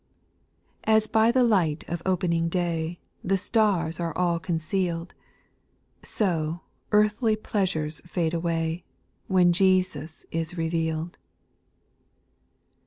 3. 0.85 0.95
As 0.95 1.07
by 1.07 1.31
the 1.31 1.43
light 1.43 1.83
of 1.87 2.01
opening 2.07 2.49
day. 2.49 2.97
The 3.23 3.37
stars 3.37 3.99
are 3.99 4.17
all 4.17 4.39
conceal'd. 4.39 5.13
So 6.01 6.61
earthly 6.91 7.35
pleasures 7.35 8.01
fade 8.03 8.33
away. 8.33 8.83
When 9.27 9.53
Jesus 9.53 10.25
is 10.31 10.57
reveal'd. 10.57 11.19